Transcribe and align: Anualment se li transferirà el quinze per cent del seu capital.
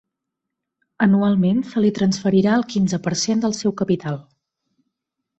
Anualment 1.05 1.59
se 1.73 1.83
li 1.83 1.91
transferirà 1.99 2.55
el 2.59 2.65
quinze 2.71 2.99
per 3.09 3.13
cent 3.27 3.43
del 3.47 3.53
seu 3.61 3.75
capital. 3.83 4.17